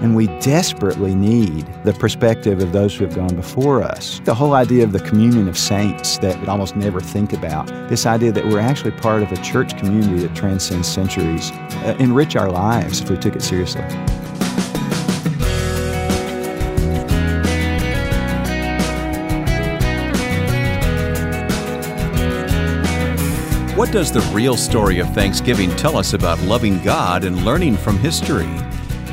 [0.00, 4.20] And we desperately need the perspective of those who have gone before us.
[4.24, 8.06] The whole idea of the communion of saints that we almost never think about, this
[8.06, 12.50] idea that we're actually part of a church community that transcends centuries, uh, enrich our
[12.50, 13.82] lives if we took it seriously.
[23.76, 27.98] What does the real story of Thanksgiving tell us about loving God and learning from
[27.98, 28.48] history?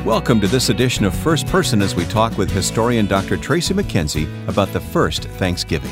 [0.04, 3.36] Welcome to this edition of First Person as we talk with historian Dr.
[3.36, 5.90] Tracy McKenzie about the first Thanksgiving.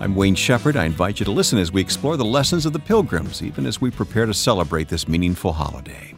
[0.00, 0.76] I'm Wayne Shepherd.
[0.76, 3.80] I invite you to listen as we explore the lessons of the pilgrims, even as
[3.80, 6.14] we prepare to celebrate this meaningful holiday.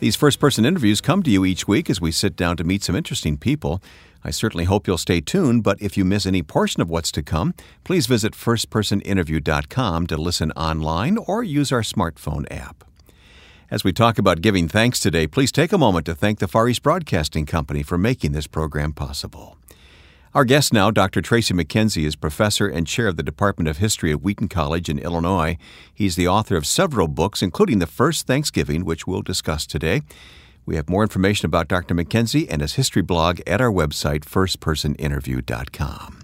[0.00, 2.82] These first person interviews come to you each week as we sit down to meet
[2.82, 3.80] some interesting people.
[4.24, 7.22] I certainly hope you'll stay tuned, but if you miss any portion of what's to
[7.22, 12.84] come, please visit firstpersoninterview.com to listen online or use our smartphone app.
[13.70, 16.68] As we talk about giving thanks today, please take a moment to thank the Far
[16.68, 19.56] East Broadcasting Company for making this program possible.
[20.34, 21.22] Our guest now, Dr.
[21.22, 24.98] Tracy McKenzie, is professor and chair of the Department of History at Wheaton College in
[24.98, 25.56] Illinois.
[25.94, 30.02] He's the author of several books, including The First Thanksgiving, which we'll discuss today.
[30.66, 31.94] We have more information about Dr.
[31.94, 36.19] McKenzie and his history blog at our website, firstpersoninterview.com.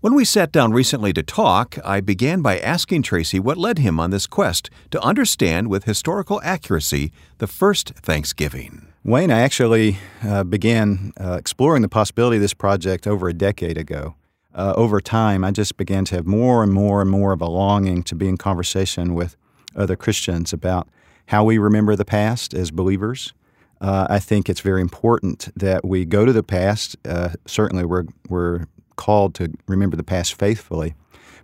[0.00, 3.98] When we sat down recently to talk, I began by asking Tracy what led him
[3.98, 8.88] on this quest to understand with historical accuracy the first Thanksgiving.
[9.04, 13.78] Wayne, I actually uh, began uh, exploring the possibility of this project over a decade
[13.78, 14.16] ago.
[14.54, 17.46] Uh, over time, I just began to have more and more and more of a
[17.46, 19.34] longing to be in conversation with
[19.74, 20.88] other Christians about
[21.26, 23.32] how we remember the past as believers,
[23.80, 26.96] uh, I think it's very important that we go to the past.
[27.04, 30.94] Uh, certainly, we're, we're called to remember the past faithfully.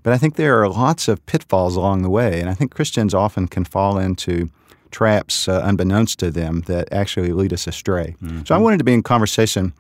[0.03, 3.14] But I think there are lots of pitfalls along the way, and I think Christians
[3.14, 4.50] often can fall into
[4.91, 8.17] traps uh, unbeknownst to them that actually lead us astray.
[8.23, 8.42] Mm-hmm.
[8.45, 9.73] So I wanted to be in conversation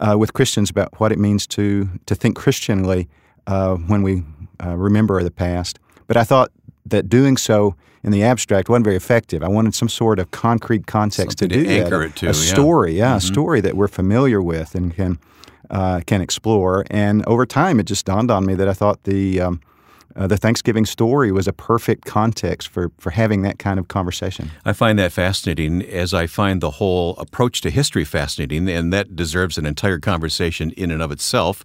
[0.00, 3.08] uh, with Christians about what it means to, to think Christianly
[3.46, 4.24] uh, when we
[4.62, 5.78] uh, remember the past.
[6.06, 6.50] But I thought
[6.86, 9.42] that doing so in the abstract wasn't very effective.
[9.42, 12.04] I wanted some sort of concrete context Something to do to anchor that.
[12.06, 12.32] it to, a yeah.
[12.32, 13.16] story, yeah, Mhm.
[13.16, 15.18] a story that we're familiar with and can
[15.70, 16.84] uh, can explore.
[16.90, 19.60] And over time, it just dawned on me that I thought the um,
[20.16, 24.50] uh, the Thanksgiving story was a perfect context for for having that kind of conversation.
[24.64, 29.14] I find that fascinating, as I find the whole approach to history fascinating, and that
[29.14, 31.64] deserves an entire conversation in and of itself.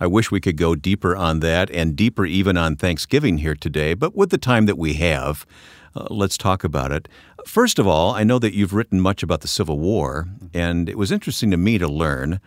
[0.00, 3.94] I wish we could go deeper on that and deeper even on Thanksgiving here today,
[3.94, 5.46] but with the time that we have,
[5.94, 7.08] uh, let's talk about it.
[7.46, 10.98] First of all, I know that you've written much about the Civil War, and it
[10.98, 12.40] was interesting to me to learn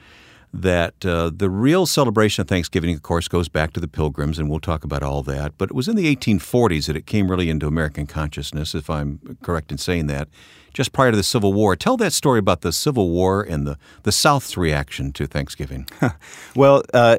[0.53, 4.49] that uh, the real celebration of Thanksgiving, of course, goes back to the Pilgrims, and
[4.49, 5.57] we'll talk about all that.
[5.57, 9.37] But it was in the 1840s that it came really into American consciousness, if I'm
[9.41, 10.29] correct in saying that,
[10.73, 11.75] just prior to the Civil War.
[11.75, 15.87] Tell that story about the Civil War and the, the South's reaction to Thanksgiving.
[16.55, 17.17] Well, uh,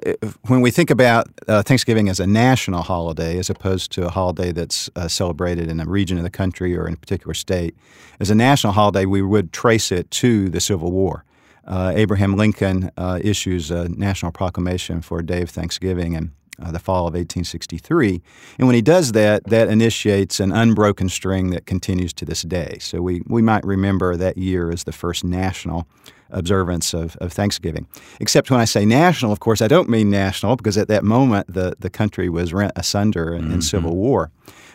[0.48, 4.50] when we think about uh, Thanksgiving as a national holiday, as opposed to a holiday
[4.50, 7.76] that's uh, celebrated in a region of the country or in a particular state,
[8.18, 11.24] as a national holiday, we would trace it to the Civil War.
[11.68, 16.72] Uh, Abraham Lincoln uh, issues a national proclamation for a day of Thanksgiving in uh,
[16.72, 18.22] the fall of 1863.
[18.58, 22.78] And when he does that, that initiates an unbroken string that continues to this day.
[22.80, 25.86] So we, we might remember that year as the first national
[26.30, 27.86] observance of, of Thanksgiving.
[28.18, 31.52] Except when I say national, of course, I don't mean national because at that moment
[31.52, 34.30] the, the country was rent asunder in, in civil war.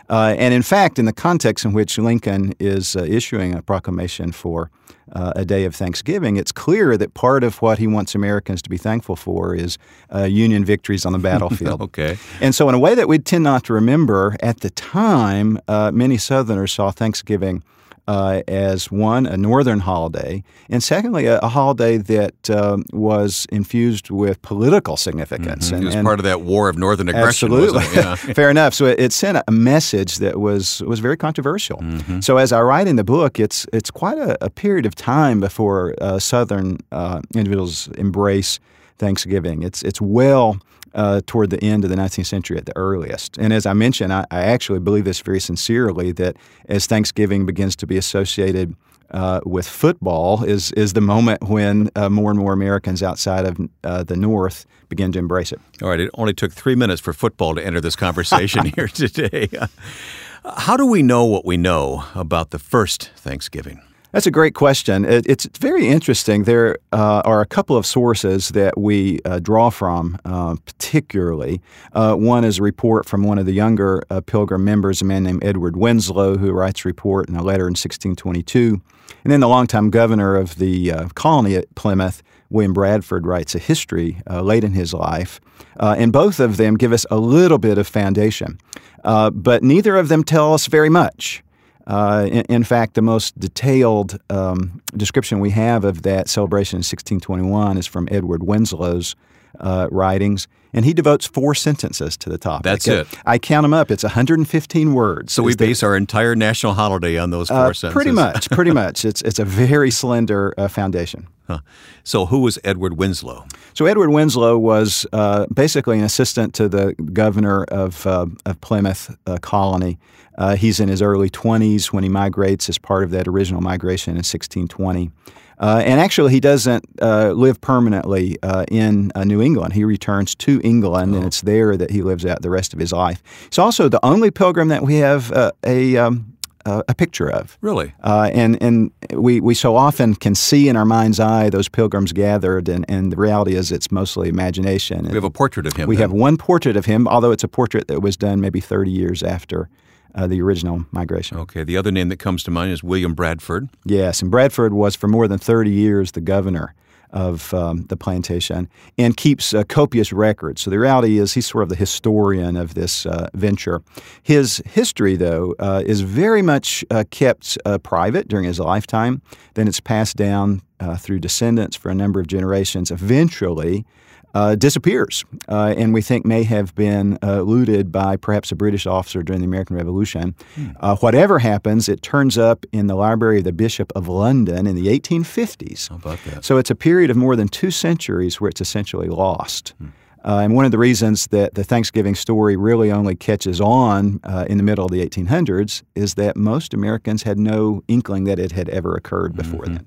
[0.10, 4.32] Uh, and in fact, in the context in which Lincoln is uh, issuing a proclamation
[4.32, 4.70] for
[5.14, 8.70] uh, a day of Thanksgiving, it's clear that part of what he wants Americans to
[8.70, 9.78] be thankful for is
[10.14, 11.82] uh, Union victories on the battlefield.
[11.90, 12.18] okay.
[12.42, 15.92] And so, in a way that we tend not to remember, at the time, uh,
[15.92, 17.64] many Southerners saw Thanksgiving
[18.08, 24.10] uh, as one, a northern holiday, and secondly, a, a holiday that um, was infused
[24.10, 25.72] with political significance.
[25.72, 27.96] it And, was and- part of that war of northern aggression, Absolutely, it?
[27.96, 28.16] Yeah.
[28.34, 28.74] fair enough.
[28.74, 31.78] So it, it sent a message that was was very controversial.
[31.80, 32.20] Mm-hmm.
[32.20, 35.40] So as I write in the book, it's it's quite a, a period of time
[35.40, 38.60] before uh, Southern uh, individuals embrace
[38.98, 39.64] Thanksgiving.
[39.64, 40.58] It's it's well
[40.94, 43.38] uh, toward the end of the 19th century at the earliest.
[43.38, 46.36] And as I mentioned, I, I actually believe this very sincerely that
[46.68, 48.76] as Thanksgiving begins to be associated
[49.12, 53.58] uh, with football is is the moment when uh, more and more Americans outside of
[53.84, 55.60] uh, the North begin to embrace it.
[55.82, 59.50] All right, it only took three minutes for football to enter this conversation here today.
[60.58, 63.82] How do we know what we know about the first Thanksgiving?
[64.14, 65.06] That's a great question.
[65.06, 66.44] It, it's very interesting.
[66.44, 71.62] There uh, are a couple of sources that we uh, draw from, uh, particularly.
[71.94, 75.24] Uh, one is a report from one of the younger uh, Pilgrim members, a man
[75.24, 78.80] named Edward Winslow, who writes a report in a letter in 1622.
[79.24, 82.22] And then the longtime governor of the uh, colony at Plymouth,
[82.52, 85.42] William Bradford, writes a history late in his life.
[85.80, 88.60] and both of them give us a little bit of foundation.
[89.04, 91.44] but neither of them tell us very much.
[91.86, 96.80] Uh, in, in, fact, the most detailed um, description we have of that celebration in
[96.80, 99.16] 1621 is from Edward Winslow's
[99.60, 102.64] uh, writings, and he devotes four sentences to the topic.
[102.64, 103.08] That's it.
[103.26, 103.92] I count them up.
[103.92, 105.34] It's 115 words.
[105.34, 107.94] So we base the, our entire national holiday on those four uh, sentences.
[107.94, 108.50] Pretty much.
[108.50, 109.06] Pretty much.
[109.06, 111.28] It's it's a very slender uh, foundation.
[111.48, 111.60] Huh.
[112.04, 113.46] So, who was Edward Winslow?
[113.74, 119.16] So, Edward Winslow was uh, basically an assistant to the governor of, uh, of Plymouth
[119.28, 120.00] uh, Colony.
[120.38, 124.12] Uh, he's in his early 20s when he migrates as part of that original migration
[124.12, 125.12] in 1620.
[125.60, 128.38] Uh, and actually, he doesn't uh, live permanently
[128.70, 129.74] in New England.
[129.74, 131.18] He returns to England, oh.
[131.18, 133.22] and it's there that he lives out the rest of his life.
[133.50, 135.32] He's also the only pilgrim that we have
[135.64, 136.34] a um,
[136.66, 137.58] uh, a picture of.
[137.62, 137.94] Really?
[138.04, 142.14] Uh, and and we, we so often can see in our mind's eye those pilgrims
[142.14, 145.08] gathered, and, and the reality is it's mostly imagination.
[145.08, 145.88] We have a portrait of him.
[145.88, 146.10] We then.
[146.10, 149.24] have one portrait of him, although it's a portrait that was done maybe 30 years
[149.24, 149.70] after
[150.16, 151.38] uh, the original migration.
[151.38, 151.64] Okay.
[151.64, 153.70] The other name that comes to mind is William Bradford.
[153.86, 156.76] Yes, and Bradford was for more than 30 years the governor
[157.14, 158.68] of um, the plantation
[158.98, 160.62] and keeps copious records.
[160.62, 163.82] So the reality is he's sort of the historian of this uh, venture.
[164.24, 169.22] His history, though, uh, is very much uh, kept uh, private during his lifetime.
[169.54, 172.92] Then it's passed down uh, through descendants for a number of generations.
[172.92, 173.86] Eventually,
[174.34, 178.88] uh, disappears, uh, and we think may have been uh, looted by perhaps a British
[178.88, 180.36] officer during the American Revolution.
[180.56, 180.70] Hmm.
[180.80, 184.76] Uh, whatever happens, it turns up in the library of the Bishop of London in
[184.76, 185.90] the 1850s.
[185.90, 186.44] How about that?
[186.44, 189.74] So it's a period of more than two centuries where it's essentially lost.
[189.78, 189.90] Hmm.
[190.26, 194.46] Uh, and one of the reasons that the Thanksgiving story really only catches on uh,
[194.50, 198.54] in the middle of the 1800s is that most Americans had no inkling that it
[198.54, 199.76] had ever occurred before mm-hmm.
[199.76, 199.86] then.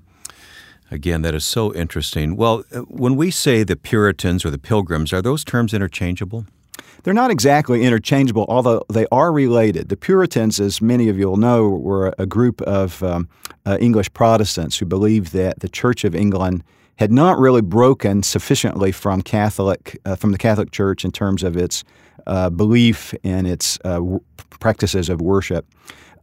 [0.89, 2.35] Again, that is so interesting.
[2.35, 6.45] Well, uh, when we say the Puritans or the Pilgrims, are those terms interchangeable?
[7.03, 9.89] They're not exactly interchangeable, although they are related.
[9.89, 13.29] The Puritans, as many of you will know, were a group of um,
[13.65, 16.63] uh, English Protestants who believed that the Church of England
[16.97, 21.55] had not really broken sufficiently from Catholic uh, from the Catholic Church in terms of
[21.55, 21.83] its
[22.25, 24.19] uh, belief and its uh, w-
[24.59, 25.65] practices of worship.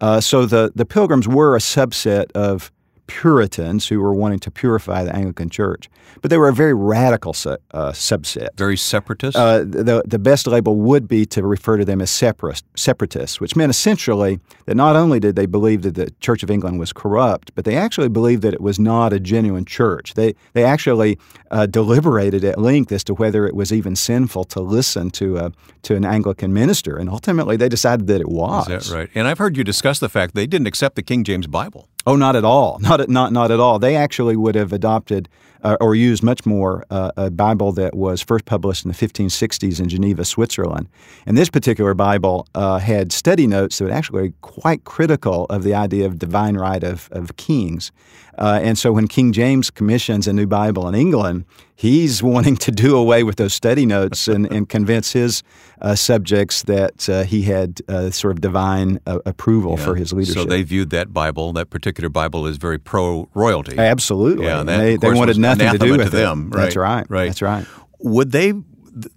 [0.00, 2.72] Uh, so the the Pilgrims were a subset of
[3.06, 5.88] Puritans who were wanting to purify the Anglican Church,
[6.22, 8.48] but they were a very radical su- uh, subset.
[8.56, 9.36] Very separatist.
[9.36, 13.56] Uh, the the best label would be to refer to them as separatist, separatists, which
[13.56, 17.54] meant essentially that not only did they believe that the Church of England was corrupt,
[17.54, 20.14] but they actually believed that it was not a genuine church.
[20.14, 21.18] They they actually
[21.50, 25.52] uh, deliberated at length as to whether it was even sinful to listen to a
[25.82, 28.68] to an Anglican minister, and ultimately they decided that it was.
[28.68, 29.10] Is that right?
[29.14, 31.88] And I've heard you discuss the fact they didn't accept the King James Bible.
[32.06, 32.78] Oh, not at all.
[32.80, 33.78] Not not not at all.
[33.78, 35.28] They actually would have adopted
[35.64, 39.81] uh, or used much more uh, a Bible that was first published in the 1560s
[39.81, 40.88] in Geneva, Switzerland.
[41.26, 45.75] And this particular Bible uh, had study notes that were actually quite critical of the
[45.75, 47.90] idea of divine right of, of kings.
[48.38, 51.44] Uh, and so when King James commissions a new Bible in England,
[51.76, 55.43] he's wanting to do away with those study notes and, and convince his
[55.81, 59.84] uh, subjects that uh, he had uh, sort of divine uh, approval yeah.
[59.84, 60.43] for his leadership.
[60.43, 63.76] So they viewed that Bible, that particular Bible, as very pro royalty.
[63.76, 64.46] Absolutely.
[64.46, 66.50] Yeah, that, they, they wanted nothing to do with to them.
[66.50, 66.62] Right.
[66.64, 67.06] That's right.
[67.08, 67.26] Right.
[67.26, 67.66] That's right.
[68.00, 68.52] Would they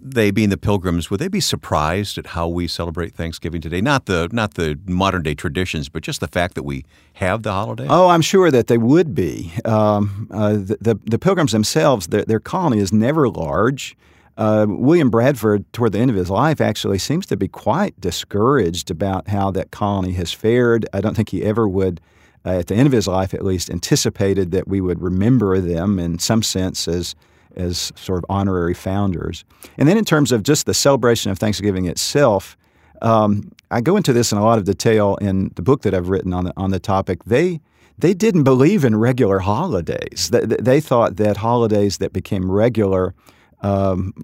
[0.00, 3.80] they being the pilgrims, would they be surprised at how we celebrate Thanksgiving today?
[3.80, 7.52] Not the not the modern day traditions, but just the fact that we have the
[7.52, 7.86] holiday.
[7.88, 9.52] Oh, I'm sure that they would be.
[9.64, 13.96] Um, uh, the, the, the pilgrims themselves, their, their colony is never large.
[14.36, 18.90] Uh, William Bradford, toward the end of his life, actually seems to be quite discouraged
[18.90, 20.86] about how that colony has fared.
[20.92, 22.00] I don't think he ever would.
[22.48, 25.98] Uh, at the end of his life, at least, anticipated that we would remember them
[25.98, 27.14] in some sense as
[27.56, 29.44] as sort of honorary founders.
[29.76, 32.56] And then in terms of just the celebration of Thanksgiving itself,
[33.02, 36.08] um, I go into this in a lot of detail in the book that I've
[36.08, 37.24] written on the on the topic.
[37.24, 37.60] They
[37.98, 40.30] they didn't believe in regular holidays.
[40.32, 43.14] They, they thought that holidays that became regular
[43.60, 44.14] um,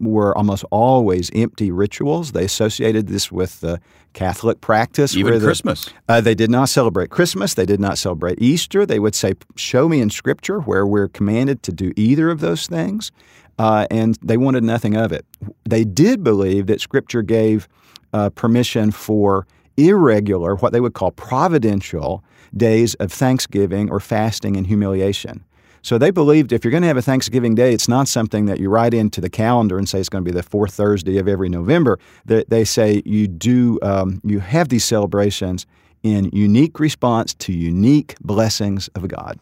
[0.00, 2.32] were almost always empty rituals.
[2.32, 3.80] They associated this with the
[4.12, 5.16] Catholic practice.
[5.16, 5.90] Even Christmas.
[6.08, 7.54] uh, they did not celebrate Christmas.
[7.54, 8.84] They did not celebrate Easter.
[8.84, 12.66] They would say, Show me in Scripture where we're commanded to do either of those
[12.66, 13.12] things.
[13.58, 15.26] Uh, and they wanted nothing of it.
[15.68, 17.68] They did believe that Scripture gave
[18.12, 22.22] uh, permission for irregular, what they would call providential
[22.56, 25.44] days of thanksgiving or fasting and humiliation.
[25.82, 28.60] So they believed if you're going to have a Thanksgiving Day, it's not something that
[28.60, 31.28] you write into the calendar and say it's going to be the fourth Thursday of
[31.28, 31.98] every November.
[32.24, 35.66] They, they say you do um, you have these celebrations
[36.02, 39.38] in unique response to unique blessings of God.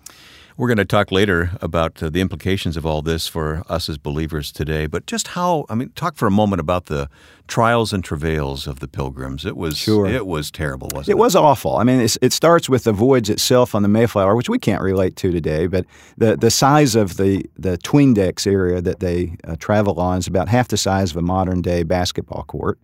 [0.59, 3.99] We're going to talk later about uh, the implications of all this for us as
[3.99, 7.11] believers today, but just how, I mean, talk for a moment about the
[7.47, 9.45] trials and travails of the pilgrims.
[9.45, 10.07] It was sure.
[10.07, 11.13] it was terrible, wasn't it?
[11.13, 11.77] It was awful.
[11.77, 15.15] I mean, it starts with the voyage itself on the Mayflower, which we can't relate
[15.17, 15.85] to today, but
[16.17, 20.27] the, the size of the, the tween decks area that they uh, travel on is
[20.27, 22.79] about half the size of a modern day basketball court.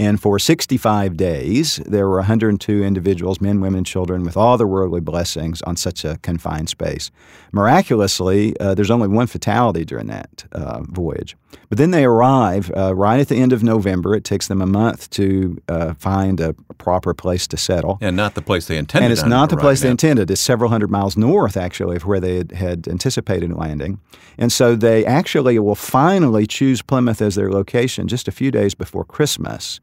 [0.00, 4.66] And for 65 days, there were 102 individuals, men, women, and children, with all the
[4.66, 7.10] worldly blessings on such a confined space.
[7.52, 11.36] Miraculously, uh, there's only one fatality during that uh, voyage.
[11.68, 14.14] But then they arrive uh, right at the end of November.
[14.14, 17.98] It takes them a month to uh, find a, proper place to settle.
[18.00, 19.04] And not the place they intended.
[19.04, 20.30] And it's not the place they intended.
[20.30, 24.00] It's several hundred miles north, actually, of where they had, had anticipated landing.
[24.38, 28.74] And so they actually will finally choose Plymouth as their location just a few days
[28.74, 29.78] before Christmas.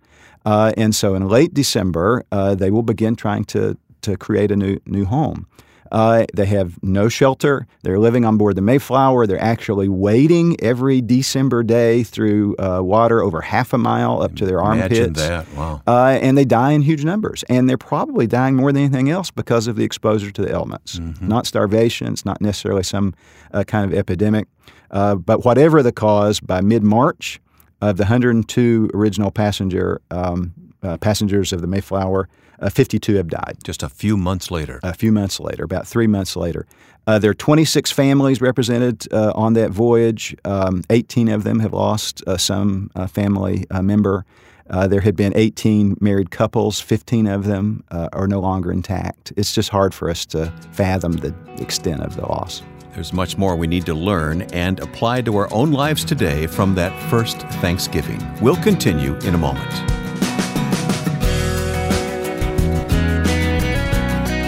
[0.45, 4.55] Uh, and so in late December, uh, they will begin trying to, to create a
[4.55, 5.47] new, new home.
[5.91, 7.67] Uh, they have no shelter.
[7.83, 9.27] They're living on board the Mayflower.
[9.27, 14.45] They're actually wading every December day through uh, water over half a mile up to
[14.45, 14.97] their armpits.
[14.97, 15.53] Imagine that!
[15.53, 15.81] Wow.
[15.87, 17.43] Uh, and they die in huge numbers.
[17.49, 20.99] And they're probably dying more than anything else because of the exposure to the elements.
[20.99, 21.27] Mm-hmm.
[21.27, 22.07] Not starvation.
[22.13, 23.13] It's not necessarily some
[23.53, 24.47] uh, kind of epidemic.
[24.91, 27.39] Uh, but whatever the cause, by mid March,
[27.81, 30.53] of the 102 original passenger um,
[30.83, 32.29] uh, passengers of the Mayflower,
[32.59, 33.57] uh, 52 have died.
[33.63, 34.79] Just a few months later.
[34.83, 36.65] A few months later, about three months later.
[37.05, 40.35] Uh, there are 26 families represented uh, on that voyage.
[40.43, 44.25] Um, 18 of them have lost uh, some uh, family member.
[44.69, 46.81] there had been 18 married couples.
[46.81, 49.31] 15 of them are no longer intact.
[49.37, 52.61] It's just hard for us to fathom the extent of the loss.
[52.97, 56.73] There's much more we need to learn and apply to our own lives today from
[56.73, 58.19] that first Thanksgiving.
[58.41, 59.69] We'll continue in a moment.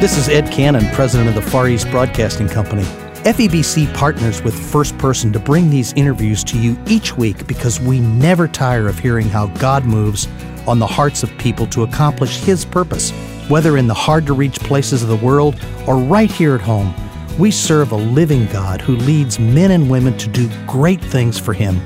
[0.02, 2.82] This is Ed Cannon, president of the Far East Broadcasting Company.
[3.22, 8.00] FEBC partners with First Person to bring these interviews to you each week because we
[8.00, 10.28] never tire of hearing how God moves
[10.68, 13.12] on the hearts of people to accomplish His purpose,
[13.48, 16.96] whether in the hard to reach places of the world or right here at home.
[17.40, 21.54] We serve a living God who leads men and women to do great things for
[21.54, 21.80] Him.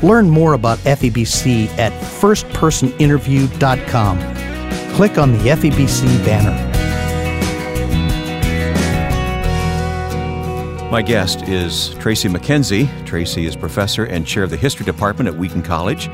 [0.00, 4.18] Learn more about FEBC at firstpersoninterview.com.
[4.94, 6.68] Click on the FEBC banner.
[10.88, 12.86] My guest is Tracy McKenzie.
[13.04, 16.08] Tracy is professor and chair of the history department at Wheaton College.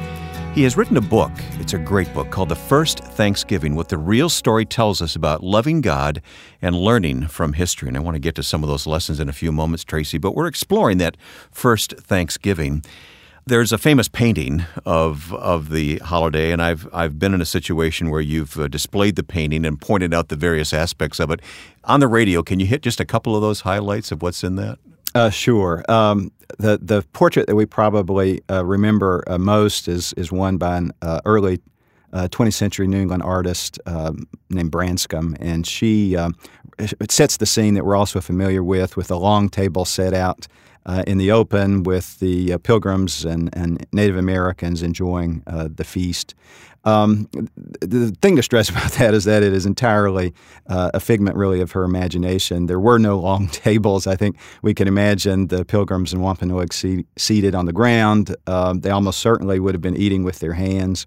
[0.59, 1.31] He has written a book.
[1.61, 5.45] It's a great book called The First Thanksgiving, what the real story tells us about
[5.45, 6.21] loving God
[6.61, 7.87] and learning from history.
[7.87, 10.19] And I want to get to some of those lessons in a few moments, Tracy,
[10.19, 11.17] but we're exploring that
[11.53, 12.83] first Thanksgiving.
[13.47, 18.11] There's a famous painting of of the holiday, and I've I've been in a situation
[18.11, 21.41] where you've uh, displayed the painting and pointed out the various aspects of it.
[21.85, 24.57] On the radio, can you hit just a couple of those highlights of what's in
[24.57, 24.81] that?
[25.19, 25.83] Uh, sure.
[25.91, 30.77] Um, the the portrait that we probably uh, remember uh, most is is one by
[30.77, 31.59] an uh, early
[32.13, 36.37] 20th uh, century New England artist um, named Brownscombe, and she um,
[36.79, 40.47] it sets the scene that we're also familiar with, with a long table set out
[40.87, 46.37] uh, in the open with the pilgrims and, and Native Americans enjoying the feast.
[46.89, 47.29] Um,
[47.81, 50.35] the thing to stress about that is that it is entirely
[50.69, 52.67] uh, a figment, really, of her imagination.
[52.67, 54.07] There were no long tables.
[54.07, 58.35] I think we can imagine the pilgrims and Wampanoag se- seated on the ground.
[58.47, 61.07] Um, they almost certainly would have been eating with their hands.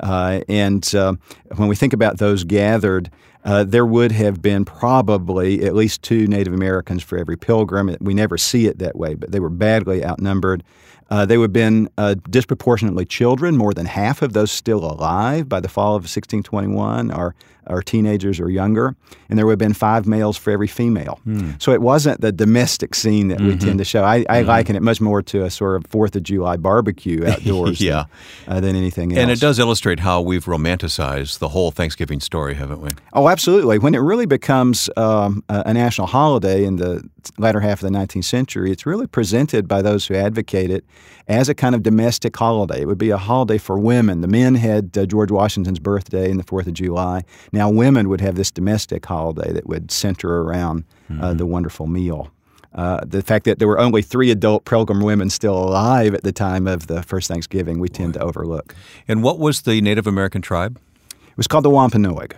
[0.00, 1.14] Uh, and uh,
[1.56, 3.10] when we think about those gathered,
[3.44, 7.94] uh, there would have been probably at least two Native Americans for every pilgrim.
[8.00, 10.64] We never see it that way, but they were badly outnumbered.
[11.10, 15.48] Uh, they would have been uh, disproportionately children, more than half of those still alive
[15.48, 17.34] by the fall of 1621 are,
[17.66, 18.94] are teenagers or younger.
[19.28, 21.20] And there would have been five males for every female.
[21.26, 21.60] Mm.
[21.60, 23.48] So it wasn't the domestic scene that mm-hmm.
[23.48, 24.04] we tend to show.
[24.04, 24.48] I, I mm-hmm.
[24.48, 28.04] liken it much more to a sort of Fourth of July barbecue outdoors yeah.
[28.46, 29.20] than, uh, than anything else.
[29.20, 32.90] And it does illustrate how we've romanticized the whole Thanksgiving story, haven't we?
[33.12, 33.78] Oh, absolutely.
[33.78, 37.98] When it really becomes um, a, a national holiday in the latter half of the
[37.98, 40.84] 19th century, it's really presented by those who advocate it
[41.28, 42.82] as a kind of domestic holiday.
[42.82, 44.20] It would be a holiday for women.
[44.20, 47.24] The men had uh, George Washington's birthday and the 4th of July.
[47.54, 51.36] Now, women would have this domestic holiday that would center around uh, mm-hmm.
[51.36, 52.32] the wonderful meal.
[52.74, 56.32] Uh, the fact that there were only three adult pilgrim women still alive at the
[56.32, 58.74] time of the first Thanksgiving, we tend to overlook.
[59.06, 60.80] And what was the Native American tribe?
[61.12, 62.34] It was called the Wampanoag.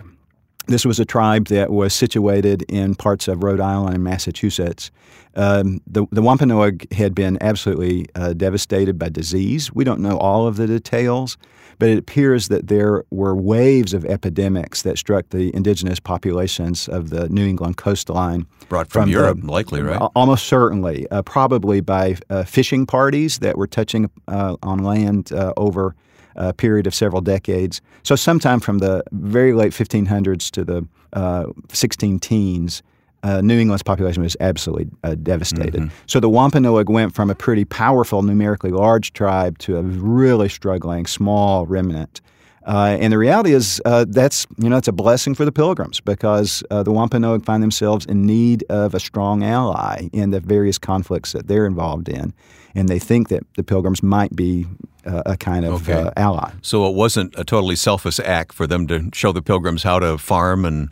[0.67, 4.91] This was a tribe that was situated in parts of Rhode Island and Massachusetts.
[5.35, 9.73] Um, the, the Wampanoag had been absolutely uh, devastated by disease.
[9.73, 11.37] We don't know all of the details,
[11.79, 17.09] but it appears that there were waves of epidemics that struck the indigenous populations of
[17.09, 18.45] the New England coastline.
[18.69, 20.01] Brought from, from Europe, the, likely, right?
[20.15, 21.07] Almost certainly.
[21.09, 25.95] Uh, probably by uh, fishing parties that were touching uh, on land uh, over
[26.35, 27.81] a period of several decades.
[28.03, 32.83] So, sometime from the very late 1500s to the uh, 16 teens,
[33.27, 35.81] uh, New England's population was absolutely uh, devastated.
[35.81, 35.95] Mm-hmm.
[36.05, 41.05] So the Wampanoag went from a pretty powerful, numerically large tribe to a really struggling
[41.05, 42.21] small remnant.
[42.65, 46.01] Uh, and the reality is uh, that's you know it's a blessing for the Pilgrims
[46.01, 50.77] because uh, the Wampanoag find themselves in need of a strong ally in the various
[50.77, 52.33] conflicts that they're involved in,
[52.75, 54.65] and they think that the Pilgrims might be
[55.05, 56.01] uh, a kind of okay.
[56.01, 56.51] Uh, ally.
[56.61, 60.17] So it wasn't a totally selfish act for them to show the Pilgrims how to
[60.17, 60.91] farm and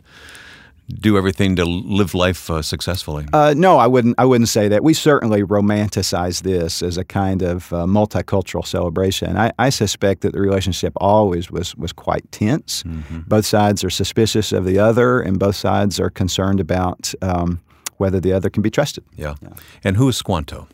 [0.88, 3.26] do everything to live life uh, successfully.
[3.32, 4.14] Uh, no, I wouldn't.
[4.18, 4.84] I wouldn't say that.
[4.84, 9.36] We certainly romanticize this as a kind of uh, multicultural celebration.
[9.36, 12.82] I, I, suspect that the relationship always was was quite tense.
[12.84, 13.20] Mm-hmm.
[13.26, 17.60] Both sides are suspicious of the other, and both sides are concerned about um,
[17.96, 19.04] whether the other can be trusted.
[19.16, 19.34] Yeah.
[19.42, 19.54] yeah.
[19.82, 20.68] And who is Squanto?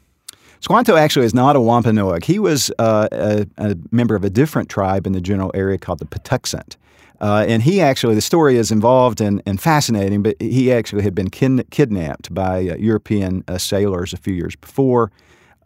[0.60, 2.24] Squanto actually is not a Wampanoag.
[2.24, 5.98] He was uh, a, a, member of a different tribe in the general area called
[5.98, 6.76] the Patuxet.
[7.22, 11.14] Uh, and he actually, the story is involved and, and fascinating, but he actually had
[11.14, 15.12] been kin- kidnapped by uh, European uh, sailors a few years before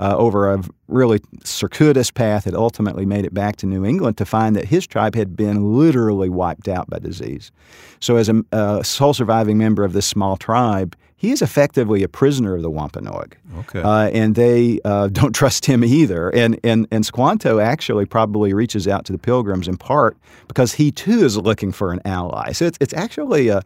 [0.01, 4.25] uh, over a really circuitous path that ultimately made it back to New England to
[4.25, 7.51] find that his tribe had been literally wiped out by disease.
[8.01, 12.09] So, as a, a sole surviving member of this small tribe, he is effectively a
[12.09, 13.37] prisoner of the Wampanoag.
[13.61, 13.81] Okay.
[13.81, 16.29] Uh, and they uh, don't trust him either.
[16.31, 20.93] And, and, and Squanto actually probably reaches out to the Pilgrims in part because he
[20.93, 22.53] too is looking for an ally.
[22.53, 23.63] So it's, it's actually a,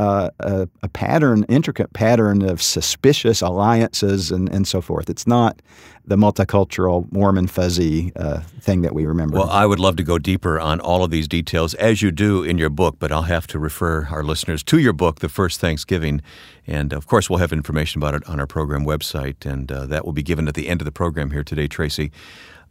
[0.00, 5.10] a, a, pattern, intricate pattern of suspicious alliances and, and so forth.
[5.10, 5.60] It's not
[6.06, 9.38] the multicultural, warm and fuzzy uh, thing that we remember.
[9.38, 12.42] Well, I would love to go deeper on all of these details as you do
[12.42, 15.60] in your book, but I'll have to refer our listeners to your book, The First
[15.60, 16.22] Thanksgiving.
[16.66, 20.04] And of course, we'll have information about it on our program website, and uh, that
[20.04, 22.10] will be given at the end of the program here today, Tracy.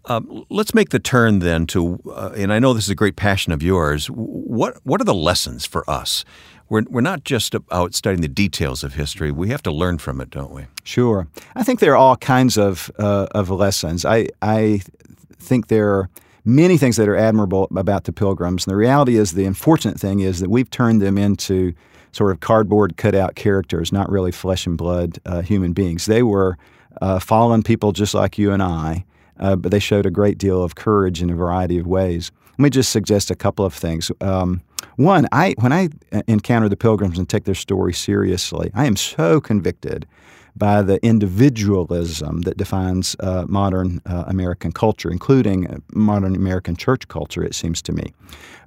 [0.05, 3.15] Um, let's make the turn then to, uh, and I know this is a great
[3.15, 4.07] passion of yours.
[4.07, 6.23] What what are the lessons for us
[6.69, 9.31] we're, we're not just out studying the details of history.
[9.31, 10.65] We have to learn from it, don't we?
[10.83, 11.27] Sure.
[11.55, 14.05] I think there are all kinds of, uh, of lessons.
[14.05, 14.81] I, I
[15.39, 16.09] think there are
[16.45, 18.65] many things that are admirable about the pilgrims.
[18.65, 21.73] And the reality is, the unfortunate thing is that we've turned them into
[22.11, 26.05] sort of cardboard cutout characters, not really flesh and blood uh, human beings.
[26.05, 26.57] They were
[27.01, 29.05] uh, fallen people just like you and I,
[29.39, 32.31] uh, but they showed a great deal of courage in a variety of ways.
[32.51, 34.11] Let me just suggest a couple of things.
[34.21, 34.61] Um,
[34.95, 38.95] one, I when I uh, encounter the pilgrims and take their story seriously, I am
[38.95, 40.05] so convicted
[40.55, 47.07] by the individualism that defines uh, modern uh, American culture, including uh, modern American church
[47.07, 48.13] culture, it seems to me.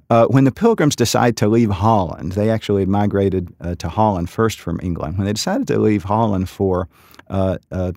[0.09, 4.59] Uh, when the pilgrims decide to leave Holland, they actually migrated uh, to Holland first
[4.59, 5.17] from England.
[5.17, 6.87] When they decided to leave Holland for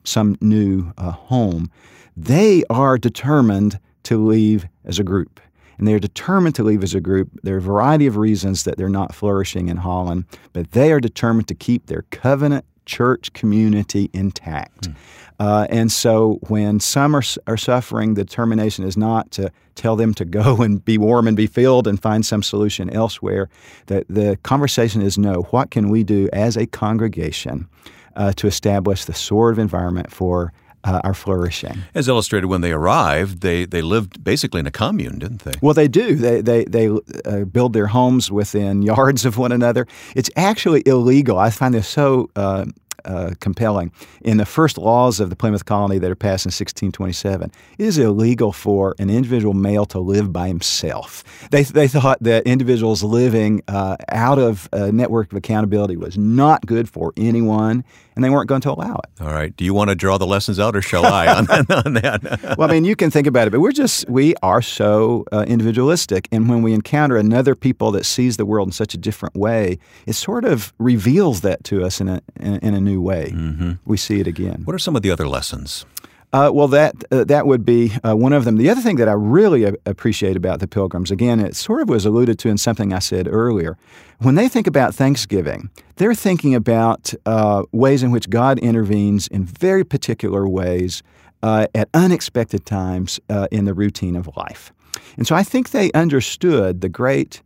[0.05, 1.71] some new home,
[2.17, 5.41] they are determined to leave as a group
[5.79, 7.29] and they're determined to leave as a group.
[7.43, 11.01] There are a variety of reasons that they're not flourishing in Holland, but they are
[11.01, 14.89] determined to keep their covenant church community intact.
[14.89, 14.97] Mm.
[15.39, 20.15] Uh, and so when some are, are suffering, the determination is not to tell them
[20.15, 23.49] to go and be warm and be filled and find some solution elsewhere.
[23.87, 27.69] The, the conversation is no, what can we do as a congregation
[28.15, 30.53] uh, to establish the sort of environment for
[30.87, 31.79] uh, are flourishing.
[31.95, 35.53] As illustrated when they arrived, they, they lived basically in a commune, didn't they?
[35.61, 36.15] Well, they do.
[36.15, 39.87] They, they, they uh, build their homes within yards of one another.
[40.15, 41.39] It's actually illegal.
[41.39, 42.67] I find this so uh,
[43.07, 43.93] uh, compelling.
[44.21, 47.99] In the first laws of the Plymouth Colony that are passed in 1627, it is
[47.99, 51.25] illegal for an individual male to live by himself.
[51.51, 56.67] They, they thought that individuals living uh, out of a network of accountability was not
[56.67, 59.23] good for anyone, and they weren't going to allow it.
[59.23, 59.55] All right.
[59.57, 62.57] Do you want to draw the lessons out, or shall I on, on that?
[62.59, 65.45] well, I mean, you can think about it, but we're just we are so uh,
[65.47, 69.37] individualistic, and when we encounter another people that sees the world in such a different
[69.37, 73.33] way, it sort of reveals that to us in a in, in a new way.
[73.35, 73.73] Mm-hmm.
[73.85, 74.63] We see it again.
[74.65, 75.85] What are some of the other lessons?
[76.33, 78.57] Uh, well, that uh, that would be uh, one of them.
[78.57, 81.89] The other thing that I really a- appreciate about the Pilgrims, again, it sort of
[81.89, 83.79] was alluded to in something I said earlier.
[84.19, 89.45] When they think about Thanksgiving, they're thinking about uh, ways in which God intervenes in
[89.45, 91.03] very particular ways
[91.43, 94.73] uh, at unexpected times uh, in the routine of life.
[95.17, 97.41] And so I think they understood the great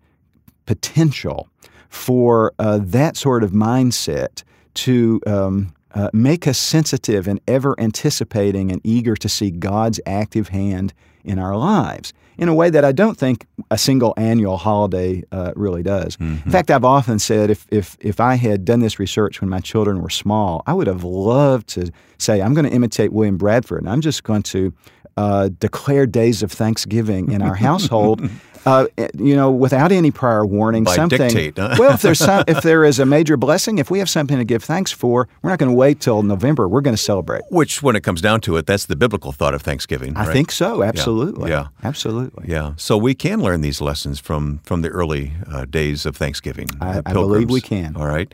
[0.66, 1.48] potential
[1.88, 4.42] for uh, that sort of mindset
[4.74, 10.48] to um, uh, make us sensitive and ever anticipating and eager to see God's active
[10.48, 10.92] hand
[11.24, 15.52] in our lives in a way that I don't think a single annual holiday uh,
[15.56, 16.16] really does.
[16.16, 16.46] Mm-hmm.
[16.46, 19.60] In fact, I've often said if, if, if I had done this research when my
[19.60, 23.82] children were small, I would have loved to say, I'm going to imitate William Bradford
[23.82, 24.72] and I'm just going to
[25.18, 28.22] uh, declare days of Thanksgiving in our household
[28.66, 31.18] uh, you know, without any prior warning, By something.
[31.18, 31.76] Dictate, huh?
[31.78, 34.44] well, if there's some, if there is a major blessing, if we have something to
[34.44, 36.68] give thanks for, we're not going to wait till November.
[36.68, 37.42] We're going to celebrate.
[37.50, 40.16] Which, when it comes down to it, that's the biblical thought of Thanksgiving.
[40.16, 40.32] I right?
[40.32, 40.82] think so.
[40.82, 41.50] Absolutely.
[41.50, 41.68] Yeah.
[41.82, 42.46] Absolutely.
[42.48, 42.74] Yeah.
[42.76, 46.68] So we can learn these lessons from from the early uh, days of Thanksgiving.
[46.80, 47.96] I, uh, I believe we can.
[47.96, 48.32] All right,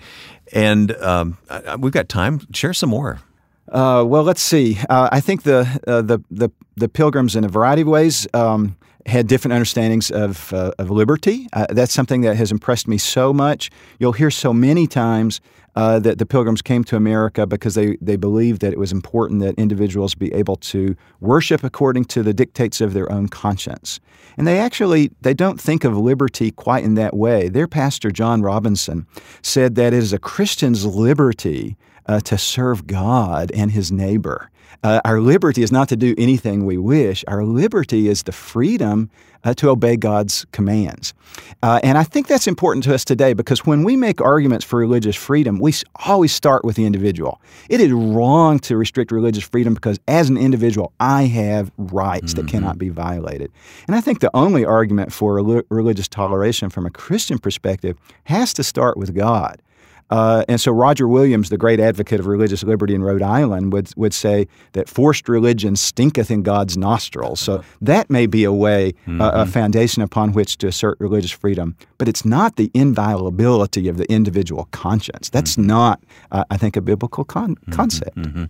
[0.53, 1.39] and um,
[1.79, 2.41] we've got time.
[2.53, 3.21] Share some more.
[3.69, 4.79] Uh, well, let's see.
[4.89, 8.77] Uh, I think the, uh, the the the pilgrims in a variety of ways um,
[9.07, 11.49] had different understandings of, uh, of liberty.
[11.53, 13.71] Uh, that's something that has impressed me so much.
[13.99, 15.41] You'll hear so many times
[15.77, 19.41] uh, that the pilgrims came to America because they, they believed that it was important
[19.43, 24.01] that individuals be able to worship according to the dictates of their own conscience.
[24.39, 27.49] And they actually they don't think of liberty quite in that way.
[27.49, 29.07] Their pastor John Robinson
[29.43, 34.51] said that it is a Christian's liberty uh, to serve God and his neighbor.
[34.83, 37.25] Uh, our liberty is not to do anything we wish.
[37.29, 39.11] Our liberty is the freedom
[39.45, 41.15] uh, to obey God's commands.
[41.63, 44.79] Uh, and I think that's important to us today because when we make arguments for
[44.79, 45.73] religious freedom, we
[46.05, 47.41] always start with the individual.
[47.69, 52.47] It is wrong to restrict religious freedom because as an individual, I have rights mm-hmm.
[52.47, 53.53] that cannot be violated.
[53.87, 55.35] And I think the only argument for
[55.71, 59.63] religious toleration from a Christian perspective has to start with God.
[60.11, 63.91] Uh, and so Roger Williams, the great advocate of religious liberty in Rhode Island, would,
[63.97, 67.41] would say that forced religion stinketh in God's nostrils.
[67.41, 69.21] So that may be a way, mm-hmm.
[69.21, 71.77] uh, a foundation upon which to assert religious freedom.
[71.99, 75.29] But it's not the inviolability of the individual conscience.
[75.31, 75.67] That's mm-hmm.
[75.67, 77.73] not, uh, I think, a biblical con- mm-hmm.
[77.73, 78.17] concept.
[78.17, 78.45] Mm-hmm.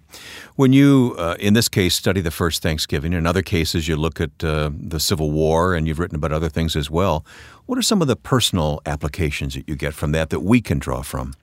[0.57, 4.21] When you, uh, in this case, study the first Thanksgiving, in other cases, you look
[4.21, 7.25] at uh, the Civil War and you've written about other things as well.
[7.65, 10.79] What are some of the personal applications that you get from that that we can
[10.79, 11.35] draw from?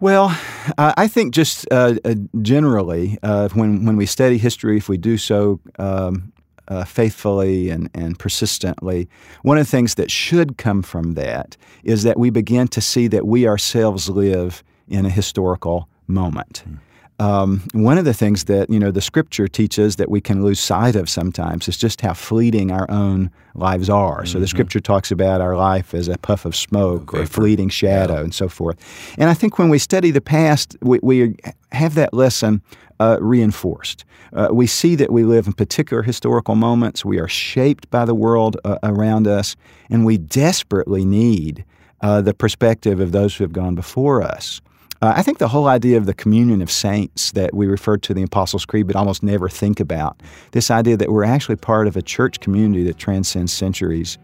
[0.00, 0.34] Well,
[0.78, 5.18] I think just uh, uh, generally, uh, when when we study history, if we do
[5.18, 6.32] so um,
[6.68, 9.10] uh, faithfully and, and persistently,
[9.42, 13.08] one of the things that should come from that is that we begin to see
[13.08, 16.62] that we ourselves live in a historical moment.
[16.66, 16.78] Mm.
[17.20, 20.58] Um, one of the things that you know the Scripture teaches that we can lose
[20.58, 24.20] sight of sometimes is just how fleeting our own lives are.
[24.20, 24.26] Mm-hmm.
[24.26, 24.50] So the mm-hmm.
[24.50, 28.20] Scripture talks about our life as a puff of smoke or a fleeting shadow yeah.
[28.20, 28.78] and so forth.
[29.18, 31.36] And I think when we study the past, we, we
[31.72, 32.62] have that lesson
[33.00, 34.06] uh, reinforced.
[34.32, 37.04] Uh, we see that we live in particular historical moments.
[37.04, 39.56] We are shaped by the world uh, around us,
[39.90, 41.66] and we desperately need
[42.00, 44.62] uh, the perspective of those who have gone before us.
[45.02, 48.12] Uh, I think the whole idea of the communion of saints that we refer to
[48.12, 50.20] the Apostles' Creed but almost never think about,
[50.52, 54.18] this idea that we're actually part of a church community that transcends centuries,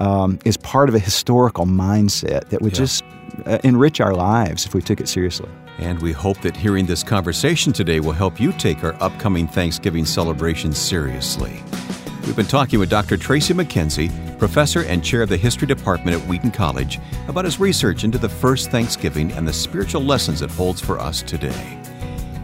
[0.00, 2.78] um, is part of a historical mindset that would yeah.
[2.78, 3.04] just
[3.44, 5.48] uh, enrich our lives if we took it seriously.
[5.78, 10.06] And we hope that hearing this conversation today will help you take our upcoming Thanksgiving
[10.06, 11.62] celebration seriously.
[12.24, 13.16] We've been talking with Dr.
[13.16, 18.04] Tracy McKenzie, professor and chair of the History Department at Wheaton College, about his research
[18.04, 21.78] into the first Thanksgiving and the spiritual lessons it holds for us today.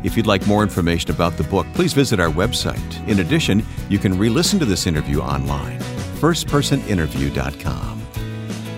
[0.02, 3.08] If you'd like more information about the book, please visit our website.
[3.08, 5.78] In addition, you can re listen to this interview online,
[6.20, 8.06] firstpersoninterview.com.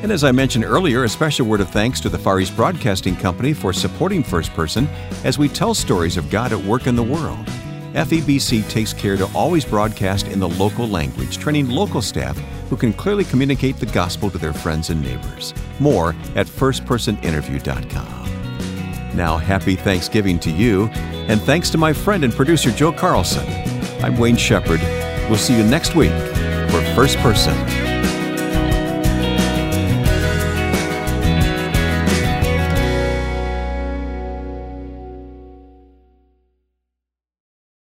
[0.03, 3.17] And as I mentioned earlier, a special word of thanks to the Far East Broadcasting
[3.17, 4.87] Company for supporting First Person
[5.25, 7.47] as we tell stories of God at work in the world.
[7.93, 12.93] FEBC takes care to always broadcast in the local language, training local staff who can
[12.93, 15.53] clearly communicate the gospel to their friends and neighbors.
[15.81, 19.17] More at firstpersoninterview.com.
[19.17, 23.45] Now, happy Thanksgiving to you, and thanks to my friend and producer Joe Carlson.
[24.05, 24.81] I'm Wayne Shepherd.
[25.29, 26.13] We'll see you next week
[26.71, 27.80] for First Person.